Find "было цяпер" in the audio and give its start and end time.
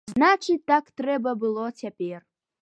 1.45-2.19